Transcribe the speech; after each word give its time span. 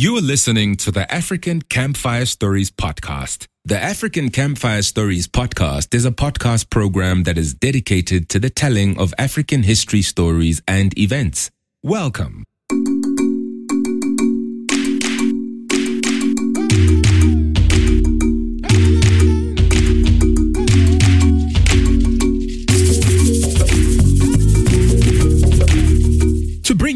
You 0.00 0.16
are 0.16 0.20
listening 0.20 0.76
to 0.76 0.92
the 0.92 1.12
African 1.12 1.60
Campfire 1.60 2.24
Stories 2.24 2.70
podcast. 2.70 3.46
The 3.64 3.82
African 3.82 4.30
Campfire 4.30 4.82
Stories 4.82 5.26
podcast 5.26 5.92
is 5.92 6.04
a 6.04 6.12
podcast 6.12 6.70
program 6.70 7.24
that 7.24 7.36
is 7.36 7.52
dedicated 7.52 8.28
to 8.28 8.38
the 8.38 8.48
telling 8.48 8.96
of 8.96 9.12
African 9.18 9.64
history 9.64 10.02
stories 10.02 10.62
and 10.68 10.96
events. 10.96 11.50
Welcome. 11.82 12.44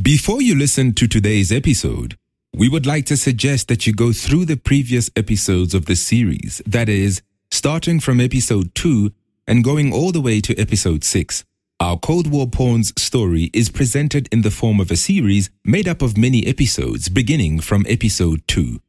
Before 0.00 0.40
you 0.40 0.54
listen 0.54 0.94
to 0.94 1.06
today's 1.06 1.52
episode, 1.52 2.16
we 2.56 2.70
would 2.70 2.86
like 2.86 3.04
to 3.06 3.16
suggest 3.18 3.68
that 3.68 3.86
you 3.86 3.92
go 3.92 4.14
through 4.14 4.46
the 4.46 4.56
previous 4.56 5.10
episodes 5.14 5.74
of 5.74 5.84
the 5.84 5.96
series, 5.96 6.62
that 6.64 6.88
is, 6.88 7.20
starting 7.50 8.00
from 8.00 8.22
episode 8.22 8.74
2 8.74 9.12
and 9.46 9.62
going 9.62 9.92
all 9.92 10.12
the 10.12 10.22
way 10.22 10.40
to 10.40 10.58
episode 10.58 11.04
6. 11.04 11.44
Our 11.78 11.98
Cold 11.98 12.26
War 12.30 12.46
Pawns 12.48 12.94
story 12.96 13.50
is 13.52 13.68
presented 13.68 14.30
in 14.32 14.40
the 14.40 14.50
form 14.50 14.80
of 14.80 14.90
a 14.90 14.96
series 14.96 15.50
made 15.62 15.86
up 15.86 16.00
of 16.00 16.16
many 16.16 16.46
episodes 16.46 17.10
beginning 17.10 17.60
from 17.60 17.84
episode 17.86 18.40
2. 18.48 18.80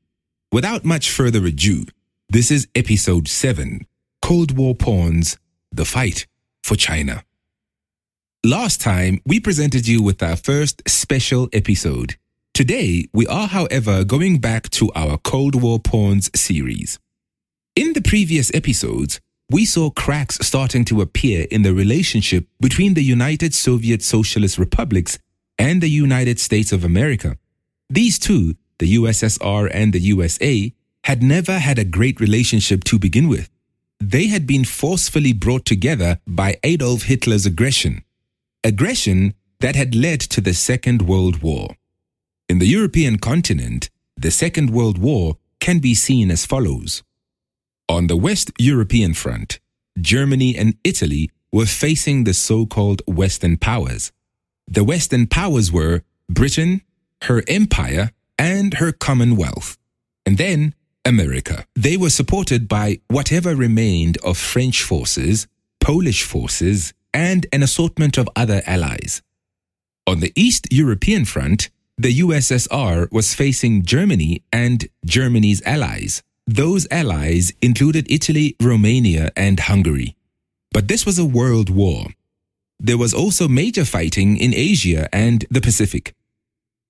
Without 0.51 0.83
much 0.83 1.11
further 1.11 1.45
ado, 1.45 1.85
this 2.27 2.49
is 2.49 2.67
episode 2.73 3.27
7 3.27 3.85
Cold 4.23 4.57
War 4.57 4.73
Pawns 4.73 5.37
The 5.71 5.85
Fight 5.85 6.25
for 6.63 6.75
China. 6.75 7.23
Last 8.43 8.81
time, 8.81 9.21
we 9.27 9.39
presented 9.39 9.87
you 9.87 10.01
with 10.01 10.23
our 10.23 10.35
first 10.35 10.81
special 10.89 11.49
episode. 11.53 12.15
Today, 12.55 13.05
we 13.13 13.27
are, 13.27 13.45
however, 13.45 14.03
going 14.03 14.39
back 14.39 14.71
to 14.71 14.91
our 14.95 15.19
Cold 15.19 15.61
War 15.61 15.79
Pawns 15.79 16.31
series. 16.33 16.97
In 17.75 17.93
the 17.93 18.01
previous 18.01 18.51
episodes, 18.55 19.21
we 19.51 19.65
saw 19.65 19.91
cracks 19.91 20.39
starting 20.41 20.83
to 20.85 21.01
appear 21.01 21.45
in 21.51 21.61
the 21.61 21.75
relationship 21.75 22.47
between 22.59 22.95
the 22.95 23.03
United 23.03 23.53
Soviet 23.53 24.01
Socialist 24.01 24.57
Republics 24.57 25.19
and 25.59 25.79
the 25.79 25.91
United 25.91 26.39
States 26.39 26.71
of 26.71 26.83
America. 26.83 27.37
These 27.87 28.17
two, 28.17 28.55
the 28.79 28.95
USSR 28.95 29.69
and 29.71 29.93
the 29.93 29.99
USA, 29.99 30.73
had 31.03 31.21
never 31.23 31.59
had 31.59 31.79
a 31.79 31.85
great 31.85 32.19
relationship 32.19 32.83
to 32.85 32.99
begin 32.99 33.27
with. 33.27 33.49
They 33.99 34.27
had 34.27 34.47
been 34.47 34.63
forcefully 34.63 35.33
brought 35.33 35.65
together 35.65 36.19
by 36.25 36.57
Adolf 36.63 37.03
Hitler's 37.03 37.45
aggression, 37.45 38.03
aggression 38.63 39.33
that 39.59 39.75
had 39.75 39.93
led 39.95 40.21
to 40.21 40.41
the 40.41 40.53
Second 40.53 41.01
World 41.01 41.41
War. 41.41 41.75
In 42.47 42.59
the 42.59 42.67
European 42.67 43.17
continent, 43.17 43.89
the 44.15 44.31
Second 44.31 44.69
World 44.69 44.97
War 44.97 45.37
can 45.59 45.79
be 45.79 45.93
seen 45.93 46.31
as 46.31 46.45
follows. 46.45 47.03
On 47.89 48.07
the 48.07 48.17
West 48.17 48.51
European 48.57 49.13
front, 49.13 49.59
Germany 49.99 50.55
and 50.55 50.77
Italy 50.83 51.29
were 51.51 51.65
facing 51.65 52.23
the 52.23 52.33
so 52.33 52.65
called 52.65 53.01
Western 53.07 53.57
powers. 53.57 54.11
The 54.67 54.83
Western 54.83 55.27
powers 55.27 55.71
were 55.71 56.03
Britain, 56.29 56.81
her 57.23 57.43
empire, 57.47 58.11
and 58.39 58.75
her 58.75 58.91
Commonwealth. 58.91 59.77
And 60.25 60.37
then 60.37 60.73
America. 61.05 61.65
They 61.75 61.97
were 61.97 62.09
supported 62.09 62.67
by 62.67 63.01
whatever 63.07 63.55
remained 63.55 64.17
of 64.23 64.37
French 64.37 64.81
forces, 64.81 65.47
Polish 65.79 66.23
forces, 66.23 66.93
and 67.13 67.45
an 67.51 67.63
assortment 67.63 68.17
of 68.17 68.29
other 68.35 68.61
allies. 68.65 69.21
On 70.07 70.19
the 70.19 70.33
East 70.35 70.67
European 70.71 71.25
front, 71.25 71.69
the 71.97 72.19
USSR 72.19 73.11
was 73.11 73.33
facing 73.33 73.83
Germany 73.83 74.43
and 74.53 74.87
Germany's 75.05 75.61
allies. 75.65 76.23
Those 76.47 76.87
allies 76.89 77.51
included 77.61 78.09
Italy, 78.09 78.55
Romania, 78.61 79.31
and 79.35 79.59
Hungary. 79.59 80.15
But 80.71 80.87
this 80.87 81.05
was 81.05 81.19
a 81.19 81.25
world 81.25 81.69
war. 81.69 82.07
There 82.79 82.97
was 82.97 83.13
also 83.13 83.47
major 83.47 83.83
fighting 83.83 84.37
in 84.37 84.53
Asia 84.53 85.13
and 85.13 85.45
the 85.51 85.61
Pacific. 85.61 86.15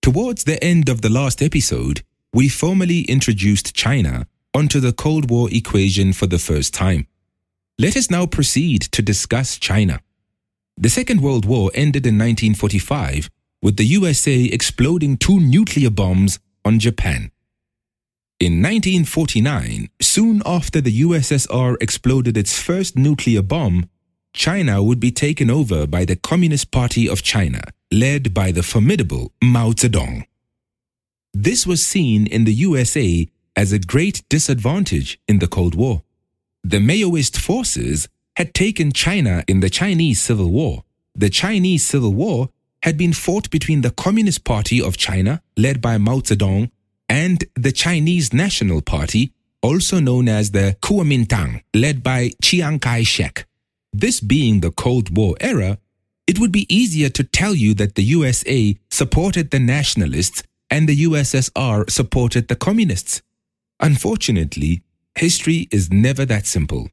Towards 0.02 0.46
the 0.46 0.64
end 0.64 0.88
of 0.88 1.02
the 1.02 1.10
last 1.10 1.42
episode, 1.42 2.04
we 2.34 2.48
formally 2.48 3.02
introduced 3.02 3.76
China 3.76 4.28
onto 4.54 4.80
the 4.80 4.94
Cold 4.94 5.30
War 5.30 5.50
equation 5.52 6.14
for 6.14 6.26
the 6.26 6.40
first 6.40 6.74
time. 6.74 7.06
Let 7.78 7.98
us 7.98 8.10
now 8.10 8.26
proceed 8.26 8.82
to 8.94 9.02
discuss 9.02 9.58
China. 9.58 10.00
The 10.78 10.90
Second 10.90 11.22
World 11.22 11.46
War 11.46 11.70
ended 11.74 12.06
in 12.06 12.16
1945 12.18 13.30
with 13.62 13.76
the 13.76 13.86
USA 13.86 14.46
exploding 14.46 15.18
two 15.18 15.40
nuclear 15.40 15.90
bombs 15.90 16.40
on 16.64 16.80
Japan. 16.80 17.32
In 18.40 18.62
1949, 18.62 19.90
soon 20.02 20.42
after 20.46 20.80
the 20.80 21.02
USSR 21.02 21.76
exploded 21.82 22.38
its 22.38 22.58
first 22.58 22.98
nuclear 22.98 23.42
bomb, 23.42 23.90
China 24.34 24.82
would 24.82 25.02
be 25.02 25.12
taken 25.12 25.50
over 25.50 25.86
by 25.86 26.06
the 26.06 26.16
Communist 26.16 26.72
Party 26.72 27.10
of 27.10 27.22
China, 27.22 27.62
led 27.92 28.34
by 28.34 28.52
the 28.52 28.64
formidable 28.64 29.32
Mao 29.42 29.72
Zedong. 29.72 30.26
This 31.34 31.66
was 31.66 31.86
seen 31.86 32.28
in 32.28 32.44
the 32.46 32.54
USA 32.54 33.28
as 33.56 33.72
a 33.72 33.80
great 33.80 34.22
disadvantage 34.30 35.20
in 35.28 35.40
the 35.40 35.48
Cold 35.48 35.76
War. 35.76 36.04
The 36.64 36.78
Maoist 36.78 37.38
forces 37.38 38.08
had 38.36 38.54
taken 38.54 38.92
China 38.92 39.44
in 39.48 39.60
the 39.60 39.70
Chinese 39.70 40.22
Civil 40.22 40.52
War. 40.52 40.84
The 41.16 41.30
Chinese 41.30 41.86
Civil 41.86 42.14
War 42.14 42.50
had 42.84 42.98
been 42.98 43.14
fought 43.14 43.50
between 43.50 43.82
the 43.82 43.92
Communist 43.92 44.44
Party 44.44 44.82
of 44.82 44.98
China, 44.98 45.42
led 45.58 45.82
by 45.82 45.98
Mao 45.98 46.20
Zedong, 46.20 46.72
and 47.10 47.44
the 47.56 47.72
Chinese 47.72 48.32
National 48.32 48.82
Party, 48.82 49.34
also 49.62 50.00
known 50.00 50.30
as 50.30 50.52
the 50.52 50.78
Kuomintang, 50.82 51.64
led 51.74 52.04
by 52.04 52.32
Chiang 52.42 52.80
Kai 52.80 53.04
shek. 53.04 53.46
This 53.92 54.22
being 54.22 54.62
the 54.62 54.72
Cold 54.72 55.18
War 55.18 55.36
era, 55.42 55.80
it 56.30 56.38
would 56.38 56.52
be 56.52 56.68
easier 56.70 57.10
to 57.10 57.24
tell 57.24 57.56
you 57.56 57.74
that 57.74 57.96
the 57.96 58.04
USA 58.04 58.78
supported 58.92 59.50
the 59.50 59.58
nationalists 59.58 60.44
and 60.70 60.88
the 60.88 61.04
USSR 61.08 61.90
supported 61.90 62.48
the 62.48 62.56
communists. 62.56 63.24
Unfortunately, 63.80 64.84
history 65.16 65.68
is 65.72 65.92
never 65.92 66.26
that 66.26 66.46
simple. 66.46 66.88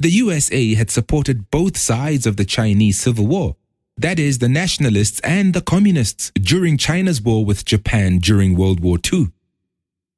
The 0.00 0.10
USA 0.10 0.74
had 0.74 0.90
supported 0.90 1.48
both 1.48 1.76
sides 1.76 2.26
of 2.26 2.36
the 2.36 2.44
Chinese 2.44 2.98
Civil 2.98 3.28
War, 3.28 3.54
that 3.96 4.18
is, 4.18 4.38
the 4.38 4.48
nationalists 4.48 5.20
and 5.20 5.54
the 5.54 5.60
communists, 5.60 6.32
during 6.34 6.76
China's 6.76 7.22
war 7.22 7.44
with 7.44 7.64
Japan 7.64 8.18
during 8.18 8.56
World 8.56 8.80
War 8.80 8.98
II. 9.12 9.28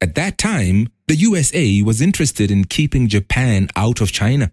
At 0.01 0.15
that 0.15 0.39
time, 0.39 0.89
the 1.07 1.17
USA 1.17 1.83
was 1.83 2.01
interested 2.01 2.51
in 2.51 2.65
keeping 2.65 3.09
Japan 3.09 3.69
out 3.77 4.01
of 4.01 4.11
China. 4.11 4.53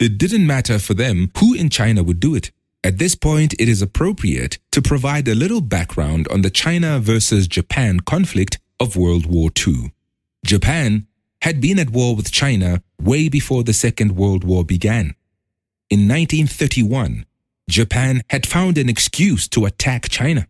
It 0.00 0.18
didn't 0.18 0.44
matter 0.44 0.80
for 0.80 0.94
them 0.94 1.30
who 1.38 1.54
in 1.54 1.70
China 1.70 2.02
would 2.02 2.18
do 2.18 2.34
it. 2.34 2.50
At 2.84 2.98
this 2.98 3.14
point, 3.14 3.54
it 3.58 3.66
is 3.66 3.80
appropriate 3.80 4.58
to 4.72 4.82
provide 4.82 5.26
a 5.26 5.34
little 5.34 5.62
background 5.62 6.28
on 6.28 6.42
the 6.42 6.50
China 6.50 7.00
versus 7.00 7.48
Japan 7.48 8.00
conflict 8.00 8.58
of 8.78 8.94
World 8.94 9.24
War 9.24 9.48
II. 9.66 9.94
Japan 10.44 11.06
had 11.40 11.62
been 11.62 11.78
at 11.78 11.88
war 11.88 12.14
with 12.14 12.30
China 12.30 12.82
way 13.00 13.30
before 13.30 13.64
the 13.64 13.72
Second 13.72 14.16
World 14.16 14.44
War 14.44 14.66
began. 14.66 15.14
In 15.88 16.00
1931, 16.00 17.24
Japan 17.70 18.22
had 18.28 18.46
found 18.46 18.76
an 18.76 18.90
excuse 18.90 19.48
to 19.48 19.64
attack 19.64 20.10
China. 20.10 20.46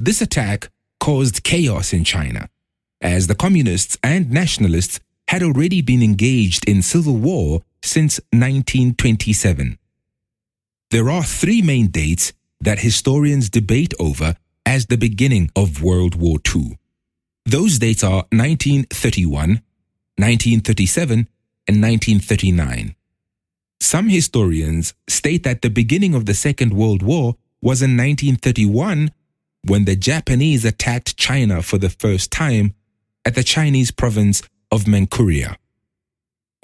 This 0.00 0.20
attack 0.20 0.70
caused 0.98 1.44
chaos 1.44 1.92
in 1.92 2.02
China, 2.02 2.48
as 3.00 3.28
the 3.28 3.36
communists 3.36 3.96
and 4.02 4.32
nationalists 4.32 4.98
had 5.28 5.44
already 5.44 5.80
been 5.82 6.02
engaged 6.02 6.68
in 6.68 6.82
civil 6.82 7.14
war 7.14 7.62
since 7.84 8.18
1927. 8.32 9.78
There 10.90 11.10
are 11.10 11.22
three 11.22 11.60
main 11.60 11.88
dates 11.88 12.32
that 12.60 12.78
historians 12.78 13.50
debate 13.50 13.92
over 14.00 14.36
as 14.64 14.86
the 14.86 14.96
beginning 14.96 15.50
of 15.54 15.82
World 15.82 16.14
War 16.14 16.38
II. 16.54 16.78
Those 17.44 17.78
dates 17.78 18.02
are 18.02 18.24
1931, 18.32 19.62
1937, 20.16 21.28
and 21.68 21.82
1939. 21.82 22.94
Some 23.80 24.08
historians 24.08 24.94
state 25.06 25.44
that 25.44 25.60
the 25.60 25.68
beginning 25.68 26.14
of 26.14 26.24
the 26.24 26.34
Second 26.34 26.72
World 26.72 27.02
War 27.02 27.36
was 27.60 27.82
in 27.82 27.96
1931 27.96 29.10
when 29.66 29.84
the 29.84 29.96
Japanese 29.96 30.64
attacked 30.64 31.18
China 31.18 31.60
for 31.60 31.76
the 31.76 31.90
first 31.90 32.30
time 32.30 32.72
at 33.26 33.34
the 33.34 33.44
Chinese 33.44 33.90
province 33.90 34.42
of 34.70 34.88
Manchuria. 34.88 35.58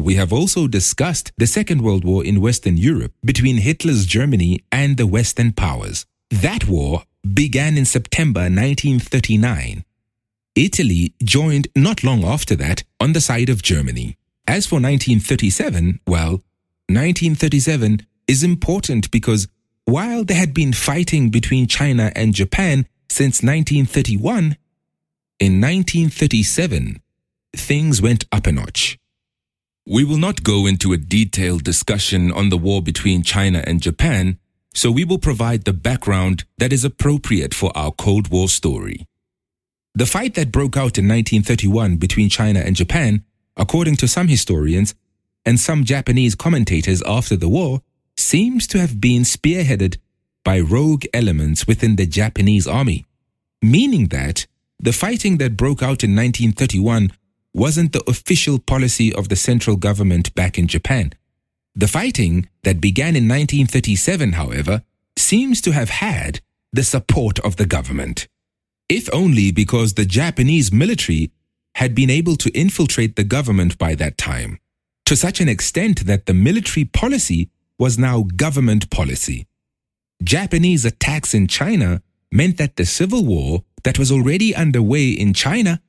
We 0.05 0.17
have 0.17 0.35
also 0.35 0.69
discussed 0.69 1.33
the 1.39 1.47
Second 1.47 1.81
World 1.81 2.05
War 2.05 2.23
in 2.23 2.43
Western 2.43 2.77
Europe 2.77 3.15
between 3.25 3.57
Hitler's 3.57 4.05
Germany 4.05 4.63
and 4.71 4.99
the 4.99 5.07
Western 5.07 5.53
powers. 5.53 6.05
That 6.29 6.69
war 6.69 7.05
began 7.33 7.79
in 7.79 7.87
September 7.87 8.41
1939. 8.41 9.83
Italy 10.55 11.15
joined 11.23 11.69
not 11.75 12.05
long 12.05 12.23
after 12.23 12.55
that 12.57 12.85
on 13.01 13.15
the 13.15 13.21
side 13.23 13.49
of 13.49 13.63
Germany. 13.63 14.19
As 14.47 14.67
for 14.67 14.75
1937, 14.75 16.01
well, 16.07 16.43
1937 16.91 18.07
is 18.29 18.43
important 18.43 19.11
because 19.11 19.49
while 19.87 20.23
there 20.23 20.37
had 20.37 20.53
been 20.53 20.75
fighting 20.75 21.31
between 21.31 21.67
China 21.67 22.13
and 22.15 22.35
Japan 22.35 22.87
since 23.09 23.43
1931, 23.43 24.59
in 25.41 25.63
1937, 25.63 27.01
things 27.57 28.03
went 28.03 28.27
up 28.31 28.47
a 28.47 28.53
notch. 28.53 28.99
We 29.87 30.03
will 30.03 30.17
not 30.17 30.43
go 30.43 30.67
into 30.67 30.95
a 30.95 30.97
detailed 30.97 31.63
discussion 31.63 32.33
on 32.33 32.49
the 32.49 32.57
war 32.57 32.81
between 32.81 33.23
China 33.23 33.63
and 33.67 33.83
Japan, 33.83 34.39
so 34.73 34.91
we 34.91 35.05
will 35.05 35.19
provide 35.19 35.65
the 35.65 35.75
background 35.75 36.45
that 36.57 36.73
is 36.73 36.85
appropriate 36.85 37.53
for 37.53 37.71
our 37.77 37.93
Cold 37.93 38.29
War 38.29 38.49
story. 38.49 39.07
The 39.95 40.07
fight 40.07 40.35
that 40.35 40.51
broke 40.51 40.77
out 40.77 40.97
in 40.97 41.07
1931 41.07 41.97
between 41.97 42.31
China 42.31 42.61
and 42.61 42.75
Japan, 42.75 43.25
according 43.59 43.97
to 43.97 44.09
some 44.09 44.29
historians 44.29 44.95
and 45.45 45.61
some 45.61 45.85
Japanese 45.85 46.35
commentators 46.35 47.03
after 47.03 47.37
the 47.37 47.51
war, 47.51 47.83
seems 48.17 48.67
to 48.69 48.79
have 48.81 49.03
been 49.03 49.23
spearheaded 49.23 49.99
by 50.45 50.61
rogue 50.61 51.05
elements 51.13 51.67
within 51.67 51.97
the 51.97 52.07
Japanese 52.07 52.67
army, 52.67 53.05
meaning 53.61 54.07
that 54.09 54.47
the 54.81 54.93
fighting 54.93 55.37
that 55.39 55.59
broke 55.59 55.83
out 55.83 56.03
in 56.03 56.17
1931 56.17 57.13
wasn't 57.55 57.93
the 57.93 58.03
official 58.09 58.59
policy 58.59 59.13
of 59.13 59.29
the 59.29 59.37
central 59.37 59.77
government 59.77 60.35
back 60.35 60.59
in 60.59 60.67
Japan. 60.67 61.13
The 61.75 61.89
fighting 61.89 62.49
that 62.65 62.81
began 62.81 63.17
in 63.17 63.29
1937, 63.29 64.33
however, 64.33 64.83
seems 65.17 65.61
to 65.63 65.73
have 65.73 65.91
had 65.91 66.41
the 66.73 66.83
support 66.83 67.39
of 67.41 67.57
the 67.57 67.67
government, 67.67 68.27
if 68.89 69.09
only 69.13 69.53
because 69.53 69.95
the 69.95 70.05
Japanese 70.05 70.73
military 70.73 71.31
had 71.77 71.95
been 71.95 72.11
able 72.11 72.37
to 72.37 72.51
infiltrate 72.51 73.17
the 73.17 73.25
government 73.25 73.79
by 73.79 73.95
that 73.95 74.19
time, 74.19 74.59
to 75.07 75.17
such 75.17 75.41
an 75.41 75.49
extent 75.49 76.07
that 76.07 76.27
the 76.27 76.35
military 76.35 76.85
policy 76.85 77.51
was 77.79 77.99
now 77.99 78.23
government 78.37 78.91
policy. 78.91 79.47
Japanese 80.23 80.85
attacks 80.85 81.35
in 81.35 81.47
China 81.47 82.03
meant 82.31 82.57
that 82.57 82.77
the 82.77 82.87
civil 82.87 83.25
war 83.25 83.65
that 83.85 83.99
was 83.99 84.11
already 84.11 84.55
underway 84.55 85.09
in 85.09 85.35
China 85.35 85.81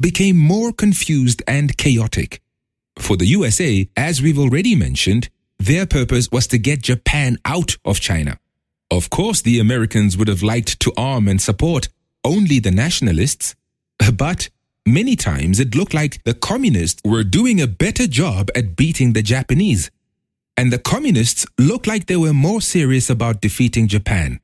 became 0.00 0.36
more 0.36 0.72
confused 0.72 1.42
and 1.46 1.76
chaotic. 1.76 2.40
For 2.98 3.16
the 3.16 3.26
USA, 3.26 3.88
as 3.96 4.22
we've 4.22 4.38
already 4.38 4.74
mentioned, 4.74 5.28
their 5.58 5.86
purpose 5.86 6.30
was 6.30 6.46
to 6.48 6.58
get 6.58 6.82
Japan 6.82 7.38
out 7.44 7.76
of 7.84 8.00
China. 8.00 8.38
Of 8.90 9.10
course, 9.10 9.42
the 9.42 9.58
Americans 9.58 10.16
would 10.16 10.28
have 10.28 10.42
liked 10.42 10.80
to 10.80 10.92
arm 10.96 11.28
and 11.28 11.40
support 11.40 11.88
only 12.24 12.58
the 12.58 12.70
nationalists, 12.70 13.54
but 14.14 14.48
many 14.86 15.16
times 15.16 15.60
it 15.60 15.74
looked 15.74 15.94
like 15.94 16.22
the 16.24 16.34
communists 16.34 17.00
were 17.04 17.24
doing 17.24 17.60
a 17.60 17.66
better 17.66 18.06
job 18.06 18.50
at 18.54 18.76
beating 18.76 19.12
the 19.12 19.22
Japanese. 19.22 19.90
And 20.56 20.72
the 20.72 20.78
communists 20.78 21.44
looked 21.58 21.86
like 21.86 22.06
they 22.06 22.16
were 22.16 22.32
more 22.32 22.60
serious 22.60 23.10
about 23.10 23.42
defeating 23.42 23.88
Japan. 23.88 24.40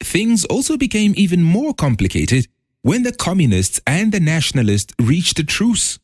Things 0.00 0.44
also 0.44 0.76
became 0.76 1.14
even 1.16 1.42
more 1.42 1.74
complicated 1.74 2.46
when 2.84 3.02
the 3.02 3.12
communists 3.12 3.80
and 3.86 4.12
the 4.12 4.20
nationalists 4.20 4.92
reached 5.00 5.38
a 5.38 5.44
truce. 5.44 5.98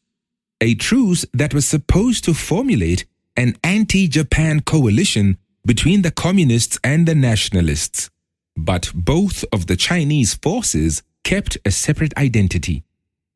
A 0.62 0.74
truce 0.74 1.26
that 1.34 1.52
was 1.52 1.66
supposed 1.66 2.24
to 2.24 2.32
formulate 2.32 3.04
an 3.36 3.54
anti 3.62 4.08
Japan 4.08 4.60
coalition 4.60 5.36
between 5.66 6.00
the 6.00 6.10
communists 6.10 6.78
and 6.82 7.06
the 7.06 7.14
nationalists. 7.14 8.08
But 8.56 8.90
both 8.94 9.44
of 9.52 9.66
the 9.66 9.76
Chinese 9.76 10.32
forces 10.32 11.02
kept 11.22 11.58
a 11.66 11.70
separate 11.70 12.16
identity. 12.16 12.82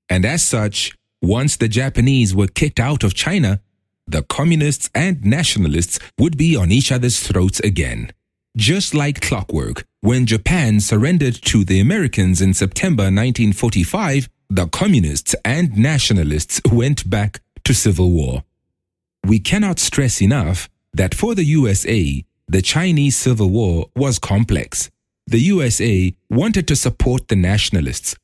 And 0.08 0.24
as 0.24 0.42
such, 0.42 0.96
once 1.20 1.56
the 1.56 1.68
Japanese 1.68 2.34
were 2.34 2.46
kicked 2.46 2.80
out 2.80 3.04
of 3.04 3.12
China, 3.12 3.60
the 4.06 4.22
communists 4.22 4.88
and 4.94 5.22
nationalists 5.22 5.98
would 6.18 6.38
be 6.38 6.56
on 6.56 6.72
each 6.72 6.90
other's 6.90 7.20
throats 7.20 7.60
again. 7.60 8.10
Just 8.56 8.94
like 8.94 9.20
clockwork, 9.20 9.84
when 10.00 10.26
Japan 10.26 10.78
surrendered 10.78 11.34
to 11.42 11.64
the 11.64 11.80
Americans 11.80 12.40
in 12.40 12.54
September 12.54 13.04
1945, 13.04 14.28
the 14.48 14.68
communists 14.68 15.34
and 15.44 15.76
nationalists 15.76 16.60
went 16.70 17.10
back 17.10 17.40
to 17.64 17.74
civil 17.74 18.12
war. 18.12 18.44
We 19.26 19.40
cannot 19.40 19.80
stress 19.80 20.22
enough 20.22 20.68
that 20.92 21.16
for 21.16 21.34
the 21.34 21.42
USA, 21.42 22.24
the 22.46 22.62
Chinese 22.62 23.16
Civil 23.16 23.50
War 23.50 23.86
was 23.96 24.20
complex. 24.20 24.88
The 25.26 25.40
USA 25.40 26.14
wanted 26.30 26.68
to 26.68 26.76
support 26.76 27.26
the 27.26 27.36
nationalists, 27.36 28.14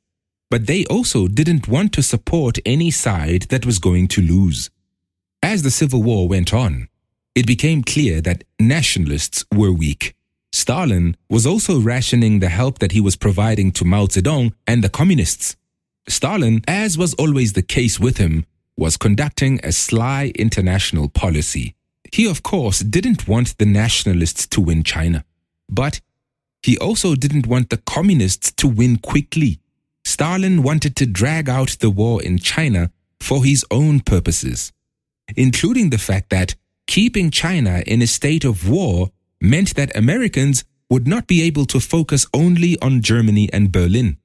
but 0.49 0.69
they 0.69 0.85
also 0.85 1.27
didn't 1.27 1.67
want 1.67 1.93
to 1.95 2.05
support 2.05 2.59
any 2.65 2.93
side 2.93 3.43
that 3.49 3.67
was 3.67 3.81
going 3.81 4.07
to 4.09 4.23
lose. 4.23 4.71
As 5.43 5.63
the 5.63 5.73
Civil 5.73 6.05
War 6.05 6.29
went 6.29 6.55
on, 6.55 6.87
it 7.35 7.49
became 7.49 7.83
clear 7.83 8.21
that 8.21 8.45
nationalists 8.61 9.45
were 9.53 9.73
weak. 9.73 10.15
Stalin 10.53 11.17
was 11.29 11.47
also 11.47 11.81
rationing 11.81 12.41
the 12.41 12.49
help 12.49 12.79
that 12.81 12.93
he 12.93 13.01
was 13.01 13.17
providing 13.17 13.73
to 13.73 13.85
Mao 13.85 14.07
Zedong 14.07 14.53
and 14.67 14.83
the 14.83 14.89
communists. 14.89 15.57
Stalin, 16.09 16.63
as 16.67 16.99
was 16.99 17.15
always 17.15 17.53
the 17.53 17.63
case 17.63 18.01
with 18.01 18.19
him, 18.19 18.47
was 18.77 18.97
conducting 18.97 19.61
a 19.63 19.73
sly 19.73 20.33
international 20.35 21.09
policy. 21.09 21.75
He, 22.13 22.29
of 22.29 22.43
course, 22.43 22.81
didn't 22.81 23.29
want 23.29 23.59
the 23.59 23.67
nationalists 23.67 24.47
to 24.49 24.61
win 24.61 24.83
China, 24.83 25.25
but 25.69 26.01
he 26.63 26.77
also 26.79 27.15
didn't 27.15 27.47
want 27.47 27.71
the 27.71 27.77
communists 27.77 28.51
to 28.53 28.67
win 28.67 28.97
quickly. 28.97 29.61
Stalin 30.05 30.63
wanted 30.63 30.97
to 30.97 31.07
drag 31.07 31.49
out 31.49 31.77
the 31.81 31.91
war 31.91 32.23
in 32.23 32.39
China 32.39 32.91
for 33.21 33.45
his 33.45 33.65
own 33.71 34.01
purposes, 34.01 34.73
including 35.37 35.91
the 35.91 35.99
fact 35.99 36.31
that 36.31 36.57
keeping 36.87 37.31
China 37.31 37.83
in 37.87 38.03
a 38.03 38.07
state 38.07 38.45
of 38.45 38.69
war 38.69 39.11
meant 39.41 39.75
that 39.75 39.97
Americans 39.97 40.65
would 40.91 41.07
not 41.07 41.27
be 41.27 41.43
able 41.43 41.65
to 41.67 41.81
focus 41.81 42.27
only 42.35 42.79
on 42.81 43.01
Germany 43.01 43.49
and 43.53 43.73
Berlin. 43.73 44.19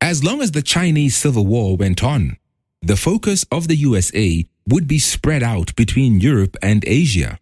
As 0.00 0.22
long 0.22 0.42
as 0.42 0.52
the 0.52 0.62
Chinese 0.62 1.16
Civil 1.16 1.46
War 1.46 1.76
went 1.76 2.02
on, 2.02 2.36
the 2.82 2.96
focus 2.96 3.46
of 3.50 3.68
the 3.68 3.76
USA 3.76 4.44
would 4.68 4.86
be 4.86 4.98
spread 4.98 5.42
out 5.42 5.74
between 5.76 6.20
Europe 6.20 6.56
and 6.62 6.84
Asia. 6.86 7.38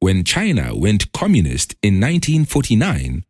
When 0.00 0.24
China 0.24 0.76
went 0.76 1.12
communist 1.12 1.74
in 1.82 1.94
1949, 1.94 3.24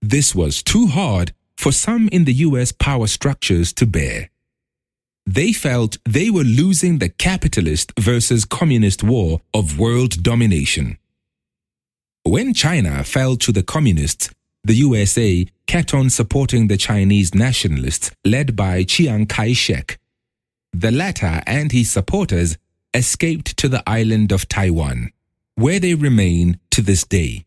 this 0.00 0.34
was 0.34 0.62
too 0.62 0.86
hard 0.86 1.32
for 1.56 1.72
some 1.72 2.08
in 2.08 2.24
the 2.24 2.34
US 2.34 2.72
power 2.72 3.06
structures 3.06 3.72
to 3.74 3.86
bear. 3.86 4.30
They 5.26 5.52
felt 5.52 5.98
they 6.04 6.30
were 6.30 6.44
losing 6.44 6.98
the 6.98 7.08
capitalist 7.08 7.92
versus 7.98 8.44
communist 8.44 9.02
war 9.02 9.40
of 9.54 9.78
world 9.78 10.22
domination. 10.22 10.98
When 12.24 12.54
China 12.54 13.04
fell 13.04 13.36
to 13.36 13.52
the 13.52 13.62
communists, 13.62 14.30
the 14.64 14.74
USA 14.76 15.46
kept 15.66 15.92
on 15.92 16.08
supporting 16.08 16.68
the 16.68 16.78
Chinese 16.78 17.34
nationalists 17.34 18.10
led 18.24 18.56
by 18.56 18.82
Chiang 18.82 19.26
Kai 19.26 19.52
shek. 19.52 19.98
The 20.72 20.90
latter 20.90 21.42
and 21.46 21.70
his 21.70 21.90
supporters 21.90 22.56
escaped 22.94 23.58
to 23.58 23.68
the 23.68 23.82
island 23.86 24.32
of 24.32 24.48
Taiwan, 24.48 25.10
where 25.54 25.78
they 25.78 25.94
remain 25.94 26.58
to 26.70 26.80
this 26.80 27.04
day. 27.04 27.44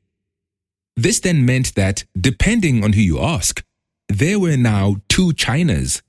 This 0.95 1.19
then 1.21 1.43
meant 1.43 1.73
that, 1.73 2.05
depending 2.19 2.83
on 2.83 2.93
who 2.93 3.01
you 3.01 3.19
ask, 3.19 3.63
there 4.07 4.39
were 4.39 4.57
now 4.57 4.97
two 5.09 5.33
Chinas. 5.33 6.03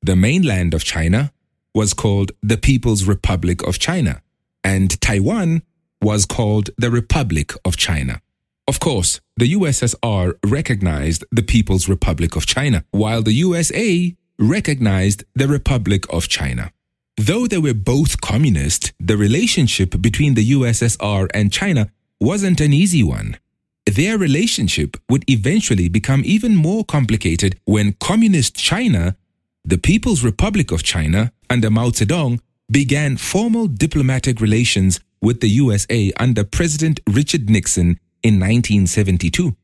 The 0.00 0.16
mainland 0.16 0.72
of 0.72 0.82
China 0.82 1.30
was 1.74 1.92
called 1.92 2.32
the 2.42 2.56
People's 2.56 3.04
Republic 3.04 3.62
of 3.62 3.78
China, 3.78 4.22
and 4.64 4.98
Taiwan 5.02 5.62
was 6.04 6.26
called 6.26 6.68
the 6.76 6.90
Republic 6.90 7.54
of 7.64 7.78
China. 7.78 8.20
Of 8.68 8.78
course, 8.78 9.20
the 9.38 9.52
USSR 9.54 10.34
recognized 10.44 11.24
the 11.32 11.42
People's 11.42 11.88
Republic 11.88 12.36
of 12.36 12.44
China, 12.44 12.84
while 12.90 13.22
the 13.22 13.32
USA 13.32 14.14
recognized 14.38 15.24
the 15.34 15.48
Republic 15.48 16.04
of 16.10 16.28
China. 16.28 16.70
Though 17.16 17.46
they 17.46 17.58
were 17.58 17.74
both 17.74 18.20
communist, 18.20 18.92
the 19.00 19.16
relationship 19.16 20.00
between 20.02 20.34
the 20.34 20.50
USSR 20.50 21.28
and 21.32 21.50
China 21.50 21.90
wasn't 22.20 22.60
an 22.60 22.72
easy 22.72 23.02
one. 23.02 23.38
Their 23.86 24.18
relationship 24.18 24.96
would 25.08 25.24
eventually 25.28 25.88
become 25.88 26.22
even 26.24 26.54
more 26.54 26.84
complicated 26.84 27.58
when 27.64 27.96
Communist 28.00 28.56
China, 28.56 29.16
the 29.64 29.78
People's 29.78 30.22
Republic 30.24 30.70
of 30.70 30.82
China, 30.82 31.32
under 31.48 31.70
Mao 31.70 31.90
Zedong, 31.90 32.40
began 32.70 33.16
formal 33.16 33.66
diplomatic 33.68 34.40
relations 34.40 35.00
with 35.24 35.40
the 35.40 35.48
USA 35.48 36.12
under 36.18 36.44
President 36.44 37.00
Richard 37.08 37.48
Nixon 37.48 37.98
in 38.22 38.34
1972. 38.34 39.56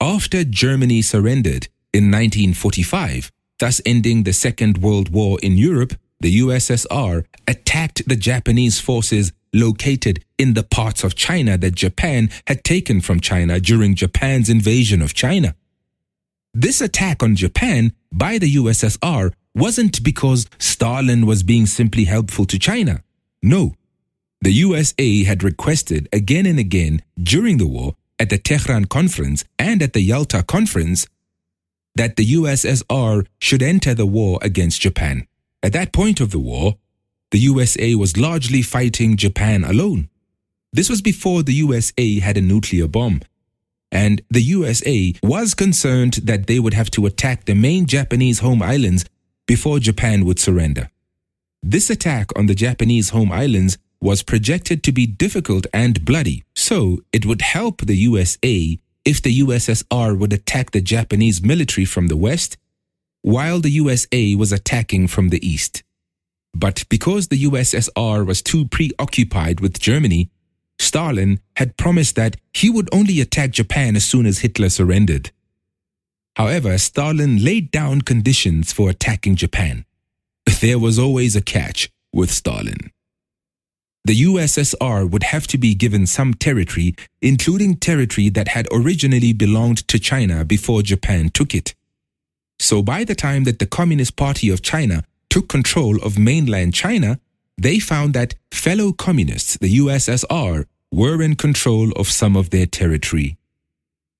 After 0.00 0.44
Germany 0.44 1.02
surrendered 1.02 1.68
in 1.92 2.10
1945, 2.10 3.30
thus 3.58 3.80
ending 3.86 4.22
the 4.22 4.32
Second 4.32 4.78
World 4.78 5.10
War 5.10 5.38
in 5.42 5.56
Europe, 5.56 5.94
the 6.20 6.40
USSR 6.40 7.24
attacked 7.46 8.08
the 8.08 8.16
Japanese 8.16 8.80
forces 8.80 9.32
located 9.52 10.24
in 10.38 10.54
the 10.54 10.62
parts 10.62 11.04
of 11.04 11.14
China 11.14 11.56
that 11.58 11.74
Japan 11.74 12.30
had 12.46 12.64
taken 12.64 13.00
from 13.00 13.20
China 13.20 13.60
during 13.60 13.94
Japan's 13.94 14.48
invasion 14.50 15.02
of 15.02 15.14
China. 15.14 15.54
This 16.52 16.80
attack 16.80 17.22
on 17.22 17.36
Japan 17.36 17.92
by 18.12 18.38
the 18.38 18.54
USSR 18.54 19.32
wasn't 19.54 20.02
because 20.02 20.46
Stalin 20.58 21.26
was 21.26 21.42
being 21.42 21.66
simply 21.66 22.04
helpful 22.04 22.46
to 22.46 22.58
China. 22.58 23.02
No. 23.42 23.74
The 24.46 24.52
USA 24.52 25.24
had 25.24 25.42
requested 25.42 26.08
again 26.12 26.46
and 26.46 26.56
again 26.56 27.02
during 27.20 27.58
the 27.58 27.66
war 27.66 27.96
at 28.20 28.30
the 28.30 28.38
Tehran 28.38 28.84
Conference 28.84 29.44
and 29.58 29.82
at 29.82 29.92
the 29.92 30.00
Yalta 30.00 30.44
Conference 30.44 31.08
that 31.96 32.14
the 32.14 32.24
USSR 32.24 33.26
should 33.40 33.60
enter 33.60 33.92
the 33.92 34.06
war 34.06 34.38
against 34.42 34.80
Japan. 34.80 35.26
At 35.64 35.72
that 35.72 35.92
point 35.92 36.20
of 36.20 36.30
the 36.30 36.38
war, 36.38 36.76
the 37.32 37.40
USA 37.40 37.96
was 37.96 38.16
largely 38.16 38.62
fighting 38.62 39.16
Japan 39.16 39.64
alone. 39.64 40.10
This 40.72 40.88
was 40.88 41.02
before 41.02 41.42
the 41.42 41.54
USA 41.54 42.20
had 42.20 42.36
a 42.36 42.40
nuclear 42.40 42.86
bomb, 42.86 43.22
and 43.90 44.22
the 44.30 44.42
USA 44.42 45.12
was 45.24 45.54
concerned 45.54 46.20
that 46.22 46.46
they 46.46 46.60
would 46.60 46.74
have 46.74 46.92
to 46.92 47.06
attack 47.06 47.46
the 47.46 47.56
main 47.56 47.86
Japanese 47.86 48.38
home 48.38 48.62
islands 48.62 49.06
before 49.48 49.80
Japan 49.80 50.24
would 50.24 50.38
surrender. 50.38 50.88
This 51.64 51.90
attack 51.90 52.30
on 52.38 52.46
the 52.46 52.54
Japanese 52.54 53.10
home 53.10 53.32
islands 53.32 53.76
was 54.06 54.22
projected 54.22 54.84
to 54.84 54.92
be 54.92 55.04
difficult 55.04 55.66
and 55.72 56.04
bloody, 56.04 56.44
so 56.54 56.98
it 57.12 57.26
would 57.26 57.42
help 57.42 57.80
the 57.80 57.96
USA 58.10 58.78
if 59.04 59.20
the 59.20 59.40
USSR 59.40 60.16
would 60.16 60.32
attack 60.32 60.70
the 60.70 60.80
Japanese 60.80 61.42
military 61.42 61.84
from 61.84 62.06
the 62.06 62.16
west, 62.16 62.56
while 63.22 63.58
the 63.60 63.74
USA 63.82 64.36
was 64.36 64.52
attacking 64.52 65.08
from 65.08 65.30
the 65.30 65.44
east. 65.44 65.82
But 66.54 66.84
because 66.88 67.26
the 67.26 67.42
USSR 67.48 68.24
was 68.24 68.42
too 68.42 68.66
preoccupied 68.66 69.58
with 69.58 69.80
Germany, 69.80 70.30
Stalin 70.78 71.40
had 71.56 71.76
promised 71.76 72.14
that 72.14 72.36
he 72.54 72.70
would 72.70 72.88
only 72.92 73.20
attack 73.20 73.50
Japan 73.50 73.96
as 73.96 74.04
soon 74.04 74.24
as 74.24 74.38
Hitler 74.38 74.68
surrendered. 74.68 75.32
However, 76.36 76.78
Stalin 76.78 77.42
laid 77.42 77.72
down 77.72 78.02
conditions 78.02 78.72
for 78.72 78.88
attacking 78.88 79.34
Japan. 79.34 79.84
There 80.60 80.78
was 80.78 80.96
always 80.96 81.34
a 81.34 81.42
catch 81.42 81.90
with 82.12 82.30
Stalin. 82.30 82.92
The 84.06 84.22
USSR 84.22 85.10
would 85.10 85.24
have 85.24 85.48
to 85.48 85.58
be 85.58 85.74
given 85.74 86.06
some 86.06 86.32
territory, 86.32 86.94
including 87.20 87.74
territory 87.74 88.28
that 88.28 88.46
had 88.46 88.68
originally 88.70 89.32
belonged 89.32 89.88
to 89.88 89.98
China 89.98 90.44
before 90.44 90.82
Japan 90.82 91.28
took 91.30 91.56
it. 91.56 91.74
So 92.60 92.82
by 92.82 93.02
the 93.02 93.16
time 93.16 93.42
that 93.44 93.58
the 93.58 93.66
Communist 93.66 94.14
Party 94.14 94.48
of 94.48 94.62
China 94.62 95.02
took 95.28 95.48
control 95.48 96.00
of 96.04 96.20
mainland 96.20 96.72
China, 96.72 97.18
they 97.58 97.80
found 97.80 98.14
that 98.14 98.36
fellow 98.52 98.92
communists, 98.92 99.58
the 99.58 99.76
USSR, 99.78 100.66
were 100.92 101.20
in 101.20 101.34
control 101.34 101.90
of 101.96 102.06
some 102.06 102.36
of 102.36 102.50
their 102.50 102.66
territory. 102.66 103.36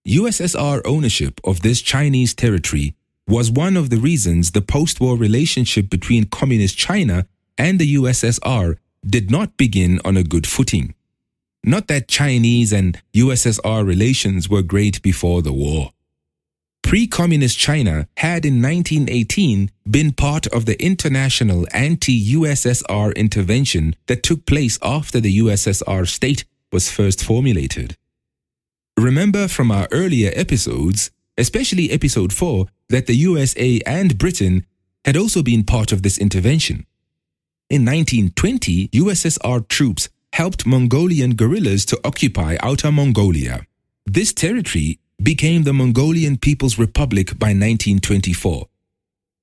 USSR 0.04 0.80
ownership 0.84 1.40
of 1.44 1.62
this 1.62 1.80
Chinese 1.80 2.34
territory 2.34 2.96
was 3.28 3.52
one 3.52 3.76
of 3.76 3.90
the 3.90 3.98
reasons 3.98 4.50
the 4.50 4.62
post 4.62 5.00
war 5.00 5.16
relationship 5.16 5.88
between 5.88 6.24
Communist 6.24 6.76
China 6.76 7.28
and 7.56 7.78
the 7.78 7.94
USSR 7.94 8.78
did 9.06 9.30
not 9.30 9.56
begin 9.56 10.00
on 10.04 10.16
a 10.16 10.22
good 10.22 10.46
footing. 10.46 10.94
Not 11.64 11.88
that 11.88 12.08
Chinese 12.08 12.72
and 12.72 13.00
USSR 13.14 13.86
relations 13.86 14.48
were 14.48 14.62
great 14.62 15.02
before 15.02 15.42
the 15.42 15.52
war. 15.52 15.92
Pre 16.82 17.08
communist 17.08 17.58
China 17.58 18.06
had 18.18 18.44
in 18.44 18.62
1918 18.62 19.72
been 19.90 20.12
part 20.12 20.46
of 20.48 20.66
the 20.66 20.80
international 20.80 21.66
anti 21.72 22.32
USSR 22.34 23.14
intervention 23.16 23.96
that 24.06 24.22
took 24.22 24.46
place 24.46 24.78
after 24.82 25.18
the 25.18 25.38
USSR 25.38 26.06
state 26.06 26.44
was 26.70 26.90
first 26.90 27.24
formulated. 27.24 27.96
Remember 28.96 29.48
from 29.48 29.72
our 29.72 29.88
earlier 29.90 30.30
episodes, 30.34 31.10
especially 31.36 31.90
episode 31.90 32.32
4, 32.32 32.66
that 32.88 33.06
the 33.06 33.16
USA 33.16 33.80
and 33.84 34.16
Britain 34.16 34.64
had 35.04 35.16
also 35.16 35.42
been 35.42 35.64
part 35.64 35.90
of 35.90 36.02
this 36.02 36.18
intervention. 36.18 36.86
In 37.68 37.84
1920, 37.84 38.88
USSR 38.90 39.66
troops 39.66 40.08
helped 40.32 40.66
Mongolian 40.66 41.34
guerrillas 41.34 41.84
to 41.86 42.00
occupy 42.04 42.56
Outer 42.62 42.92
Mongolia. 42.92 43.66
This 44.04 44.32
territory 44.32 45.00
became 45.20 45.64
the 45.64 45.72
Mongolian 45.72 46.36
People's 46.36 46.78
Republic 46.78 47.36
by 47.40 47.48
1924. 47.48 48.68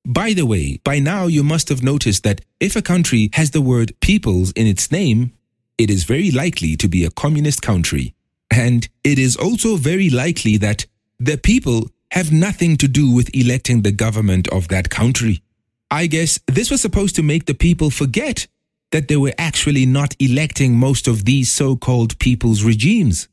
By 0.05 0.31
the 0.31 0.45
way, 0.45 0.79
by 0.85 0.99
now 0.99 1.27
you 1.27 1.43
must 1.43 1.67
have 1.67 1.83
noticed 1.83 2.23
that 2.23 2.39
if 2.61 2.77
a 2.77 2.81
country 2.81 3.29
has 3.33 3.51
the 3.51 3.61
word 3.61 3.91
peoples 3.99 4.53
in 4.53 4.67
its 4.67 4.89
name, 4.89 5.33
it 5.77 5.89
is 5.89 6.05
very 6.05 6.31
likely 6.31 6.77
to 6.77 6.87
be 6.87 7.03
a 7.03 7.11
communist 7.11 7.61
country. 7.61 8.13
And 8.49 8.87
it 9.03 9.19
is 9.19 9.35
also 9.35 9.75
very 9.75 10.09
likely 10.09 10.55
that 10.57 10.85
the 11.19 11.37
people 11.37 11.89
have 12.11 12.31
nothing 12.31 12.77
to 12.77 12.87
do 12.87 13.11
with 13.11 13.35
electing 13.35 13.81
the 13.81 13.91
government 13.91 14.47
of 14.47 14.69
that 14.69 14.89
country. 14.89 15.41
I 15.93 16.07
guess 16.07 16.39
this 16.47 16.71
was 16.71 16.81
supposed 16.81 17.15
to 17.17 17.21
make 17.21 17.45
the 17.45 17.53
people 17.53 17.91
forget 17.91 18.47
that 18.91 19.07
they 19.09 19.15
were 19.15 19.35
actually 19.37 19.85
not 19.85 20.15
electing 20.19 20.75
most 20.75 21.07
of 21.07 21.23
these 21.23 21.51
so 21.51 21.75
called 21.75 22.17
people's 22.17 22.63
regimes. 22.63 23.27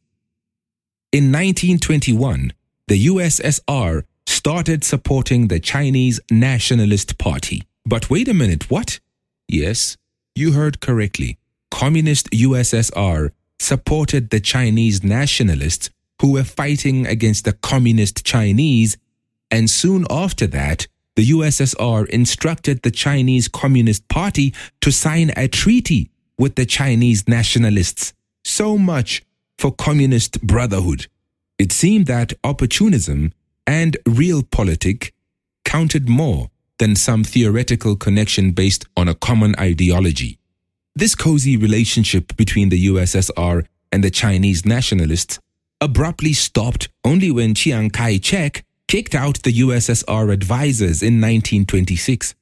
In 1.11 1.33
1921, 1.33 2.53
the 2.87 3.07
USSR 3.07 4.03
started 4.27 4.85
supporting 4.85 5.49
the 5.49 5.59
Chinese 5.59 6.21
Nationalist 6.31 7.17
Party. 7.17 7.63
But 7.87 8.11
wait 8.11 8.29
a 8.29 8.35
minute, 8.35 8.71
what? 8.71 9.01
Yes, 9.49 9.97
you 10.35 10.53
heard 10.53 10.83
correctly. 10.83 11.39
Communist 11.71 12.31
USSR 12.31 13.31
supported 13.59 14.29
the 14.29 14.41
Chinese 14.41 15.03
nationalists 15.03 15.89
who 16.21 16.33
were 16.33 16.45
fighting 16.45 17.07
against 17.07 17.47
the 17.47 17.55
Communist 17.55 18.23
Chinese, 18.23 18.99
and 19.51 19.71
soon 19.71 20.05
after 20.11 20.47
that, 20.49 20.89
the 21.17 21.31
USSR 21.31 22.09
instructed 22.09 22.83
the 22.83 22.91
Chinese 22.91 23.49
Communist 23.49 24.09
Party 24.09 24.55
to 24.81 24.91
sign 24.91 25.33
a 25.37 25.49
treaty 25.49 26.11
with 26.39 26.55
the 26.55 26.67
Chinese 26.67 27.29
nationalists. 27.29 28.13
So 28.45 28.79
much 28.79 29.23
for 29.59 29.71
communist 29.71 30.41
brotherhood. 30.41 31.07
It 31.59 31.73
seemed 31.73 32.07
that 32.07 32.33
opportunism 32.43 33.33
and 33.67 33.99
realpolitik 34.07 35.13
counted 35.65 36.09
more 36.09 36.51
than 36.79 36.97
some 36.97 37.23
theoretical 37.23 37.95
connection 37.95 38.53
based 38.53 38.87
on 38.97 39.07
a 39.07 39.15
common 39.15 39.55
ideology. 39.61 40.39
This 40.97 41.15
cozy 41.15 41.57
relationship 41.57 42.35
between 42.37 42.71
the 42.71 42.87
USSR 42.87 43.67
and 43.93 44.03
the 44.03 44.11
Chinese 44.11 44.65
nationalists 44.65 45.39
abruptly 45.81 46.33
stopped 46.33 46.89
only 47.05 47.31
when 47.31 47.55
Chiang 47.55 47.91
Kai 47.91 48.19
shek 48.23 48.65
kicked 48.91 49.15
out 49.15 49.41
the 49.45 49.61
USSR 49.61 50.33
advisors 50.33 51.01
in 51.01 51.21
1926. 51.21 52.35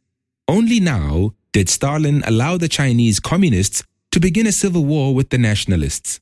Only 0.48 0.80
now 0.80 1.34
did 1.52 1.68
Stalin 1.68 2.22
allow 2.26 2.56
the 2.56 2.70
Chinese 2.70 3.20
communists 3.20 3.84
to 4.12 4.18
begin 4.18 4.46
a 4.46 4.52
civil 4.52 4.86
war 4.86 5.14
with 5.14 5.28
the 5.28 5.36
nationalists. 5.36 6.20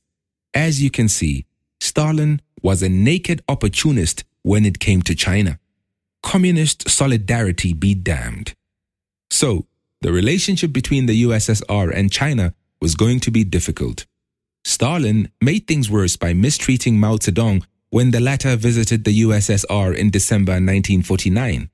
As 0.53 0.83
you 0.83 0.91
can 0.91 1.07
see, 1.07 1.45
Stalin 1.79 2.41
was 2.61 2.83
a 2.83 2.89
naked 2.89 3.41
opportunist 3.47 4.25
when 4.41 4.65
it 4.65 4.79
came 4.79 5.01
to 5.03 5.15
China. 5.15 5.59
Communist 6.21 6.89
solidarity 6.89 7.71
be 7.71 7.95
damned. 7.95 8.53
So, 9.29 9.65
the 10.01 10.11
relationship 10.11 10.73
between 10.73 11.05
the 11.05 11.23
USSR 11.23 11.89
and 11.95 12.11
China 12.11 12.53
was 12.81 12.95
going 12.95 13.21
to 13.21 13.31
be 13.31 13.45
difficult. 13.45 14.05
Stalin 14.65 15.31
made 15.41 15.67
things 15.67 15.89
worse 15.89 16.17
by 16.17 16.33
mistreating 16.33 16.99
Mao 16.99 17.15
Zedong 17.15 17.63
when 17.89 18.11
the 18.11 18.19
latter 18.19 18.55
visited 18.55 19.03
the 19.03 19.21
USSR 19.21 19.95
in 19.95 20.09
December 20.09 20.53
1949. 20.53 21.69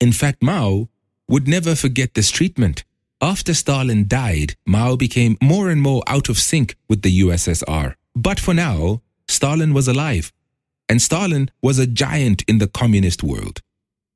In 0.00 0.12
fact, 0.12 0.42
Mao 0.42 0.88
would 1.28 1.48
never 1.48 1.74
forget 1.74 2.14
this 2.14 2.30
treatment. 2.30 2.84
After 3.20 3.54
Stalin 3.54 4.08
died, 4.08 4.56
Mao 4.66 4.96
became 4.96 5.36
more 5.42 5.70
and 5.70 5.80
more 5.80 6.02
out 6.06 6.28
of 6.28 6.38
sync 6.38 6.76
with 6.88 7.02
the 7.02 7.20
USSR. 7.20 7.94
But 8.16 8.40
for 8.40 8.54
now, 8.54 9.02
Stalin 9.28 9.72
was 9.74 9.86
alive, 9.86 10.32
and 10.88 11.00
Stalin 11.00 11.50
was 11.62 11.78
a 11.78 11.86
giant 11.86 12.42
in 12.48 12.58
the 12.58 12.66
communist 12.66 13.22
world. 13.22 13.60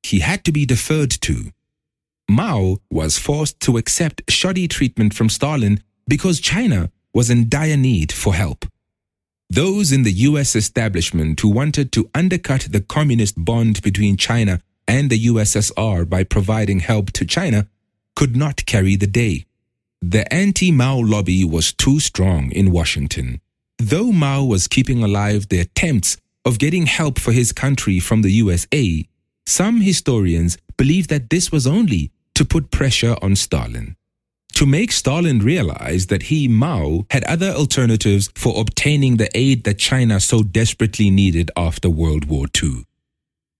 He 0.02 0.20
had 0.20 0.44
to 0.44 0.52
be 0.52 0.66
deferred 0.66 1.12
to. 1.22 1.52
Mao 2.28 2.78
was 2.90 3.18
forced 3.18 3.60
to 3.60 3.76
accept 3.76 4.22
shoddy 4.28 4.66
treatment 4.66 5.14
from 5.14 5.28
Stalin 5.28 5.82
because 6.08 6.40
China 6.40 6.90
was 7.12 7.30
in 7.30 7.48
dire 7.48 7.76
need 7.76 8.10
for 8.12 8.34
help. 8.34 8.66
Those 9.50 9.92
in 9.92 10.02
the 10.02 10.12
US 10.12 10.56
establishment 10.56 11.40
who 11.40 11.48
wanted 11.48 11.92
to 11.92 12.10
undercut 12.14 12.68
the 12.70 12.80
communist 12.80 13.42
bond 13.42 13.82
between 13.82 14.16
China 14.16 14.60
and 14.88 15.10
the 15.10 15.26
USSR 15.26 16.08
by 16.08 16.24
providing 16.24 16.80
help 16.80 17.12
to 17.12 17.24
China 17.24 17.68
could 18.16 18.36
not 18.36 18.66
carry 18.66 18.96
the 18.96 19.06
day. 19.06 19.44
The 20.02 20.32
anti 20.32 20.70
Mao 20.70 20.98
lobby 20.98 21.44
was 21.44 21.72
too 21.72 22.00
strong 22.00 22.50
in 22.52 22.70
Washington. 22.70 23.40
Though 23.78 24.12
Mao 24.12 24.44
was 24.44 24.68
keeping 24.68 25.02
alive 25.02 25.48
the 25.48 25.60
attempts 25.60 26.16
of 26.44 26.58
getting 26.58 26.86
help 26.86 27.18
for 27.18 27.32
his 27.32 27.52
country 27.52 28.00
from 28.00 28.22
the 28.22 28.30
USA, 28.32 29.06
some 29.46 29.80
historians 29.80 30.58
believe 30.76 31.08
that 31.08 31.30
this 31.30 31.50
was 31.50 31.66
only 31.66 32.12
to 32.34 32.44
put 32.44 32.70
pressure 32.70 33.16
on 33.22 33.36
Stalin. 33.36 33.96
To 34.54 34.66
make 34.66 34.92
Stalin 34.92 35.40
realize 35.40 36.06
that 36.06 36.24
he, 36.24 36.46
Mao, 36.46 37.06
had 37.10 37.24
other 37.24 37.50
alternatives 37.50 38.30
for 38.36 38.60
obtaining 38.60 39.16
the 39.16 39.28
aid 39.36 39.64
that 39.64 39.78
China 39.78 40.20
so 40.20 40.44
desperately 40.44 41.10
needed 41.10 41.50
after 41.56 41.90
World 41.90 42.26
War 42.26 42.46
II. 42.62 42.84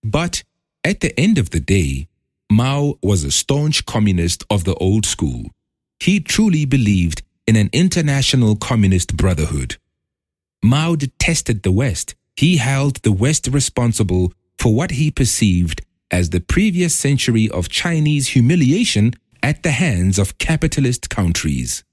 But 0.04 0.44
at 0.84 1.00
the 1.00 1.18
end 1.18 1.36
of 1.36 1.50
the 1.50 1.58
day, 1.58 2.06
Mao 2.50 2.94
was 3.02 3.24
a 3.24 3.32
staunch 3.32 3.86
communist 3.86 4.44
of 4.48 4.62
the 4.62 4.74
old 4.74 5.04
school. 5.04 5.50
He 5.98 6.20
truly 6.20 6.64
believed 6.64 7.22
in 7.46 7.56
an 7.56 7.70
international 7.72 8.54
communist 8.54 9.16
brotherhood. 9.16 9.78
Mao 10.62 10.94
detested 10.94 11.64
the 11.64 11.72
West. 11.72 12.14
He 12.36 12.58
held 12.58 13.02
the 13.02 13.12
West 13.12 13.48
responsible 13.48 14.32
for 14.58 14.72
what 14.72 14.92
he 14.92 15.10
perceived 15.10 15.82
as 16.10 16.30
the 16.30 16.40
previous 16.40 16.94
century 16.94 17.50
of 17.50 17.68
Chinese 17.68 18.28
humiliation 18.28 19.14
at 19.44 19.62
the 19.62 19.72
hands 19.72 20.18
of 20.18 20.38
capitalist 20.38 21.10
countries. 21.10 21.84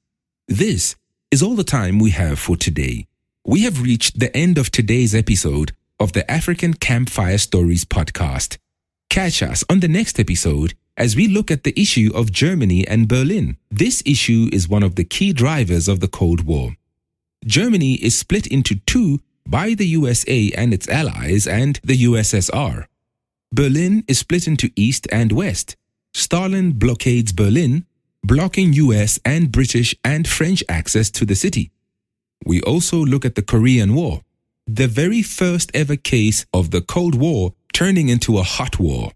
This 0.47 0.95
is 1.31 1.43
all 1.43 1.55
the 1.55 1.65
time 1.65 1.99
we 1.99 2.11
have 2.11 2.39
for 2.39 2.55
today. 2.55 3.07
We 3.45 3.63
have 3.63 3.81
reached 3.81 4.21
the 4.21 4.33
end 4.35 4.57
of 4.57 4.71
today's 4.71 5.13
episode 5.13 5.73
of 5.99 6.13
the 6.13 6.23
African 6.31 6.75
Campfire 6.75 7.37
Stories 7.37 7.83
podcast. 7.83 8.57
Catch 9.09 9.43
us 9.43 9.65
on 9.69 9.81
the 9.81 9.89
next 9.89 10.17
episode 10.17 10.75
as 10.95 11.17
we 11.17 11.27
look 11.27 11.51
at 11.51 11.65
the 11.65 11.77
issue 11.77 12.09
of 12.15 12.31
Germany 12.31 12.87
and 12.87 13.09
Berlin. 13.09 13.57
This 13.69 14.01
issue 14.05 14.49
is 14.53 14.69
one 14.69 14.81
of 14.81 14.95
the 14.95 15.03
key 15.03 15.33
drivers 15.33 15.89
of 15.89 15.99
the 15.99 16.07
Cold 16.07 16.45
War. 16.45 16.77
Germany 17.43 17.95
is 17.95 18.17
split 18.17 18.47
into 18.47 18.75
two 18.85 19.19
by 19.45 19.73
the 19.73 19.87
USA 19.87 20.51
and 20.55 20.73
its 20.73 20.87
allies 20.87 21.47
and 21.47 21.81
the 21.83 22.01
USSR. 22.05 22.85
Berlin 23.51 24.05
is 24.07 24.19
split 24.19 24.47
into 24.47 24.71
East 24.77 25.05
and 25.11 25.33
West. 25.33 25.75
Stalin 26.13 26.73
blockades 26.73 27.31
Berlin, 27.31 27.85
blocking 28.23 28.73
US 28.73 29.19
and 29.25 29.51
British 29.51 29.95
and 30.03 30.27
French 30.27 30.63
access 30.69 31.09
to 31.11 31.25
the 31.25 31.35
city. 31.35 31.71
We 32.45 32.61
also 32.61 32.97
look 32.97 33.25
at 33.25 33.35
the 33.35 33.41
Korean 33.41 33.93
War, 33.93 34.21
the 34.67 34.87
very 34.87 35.21
first 35.21 35.71
ever 35.73 35.95
case 35.95 36.45
of 36.53 36.71
the 36.71 36.81
Cold 36.81 37.15
War 37.15 37.53
turning 37.73 38.09
into 38.09 38.37
a 38.37 38.43
hot 38.43 38.79
war. 38.79 39.11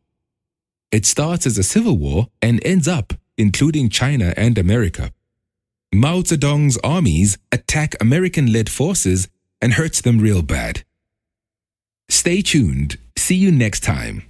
It 0.92 1.06
starts 1.06 1.46
as 1.46 1.58
a 1.58 1.64
civil 1.64 1.98
war 1.98 2.30
and 2.42 2.66
ends 2.66 2.88
up 2.88 3.14
including 3.38 3.90
China 3.90 4.34
and 4.38 4.58
America. 4.58 5.12
Mao 5.94 6.22
Zedong's 6.22 6.78
armies 6.84 7.38
attack 7.52 7.96
American 8.02 8.52
led 8.52 8.70
forces 8.70 9.28
and 9.62 9.74
hurts 9.74 10.02
them 10.02 10.20
real 10.20 10.42
bad. 10.42 10.84
Stay 12.10 12.42
tuned. 12.42 12.98
See 13.18 13.36
you 13.36 13.52
next 13.52 13.82
time. 13.82 14.24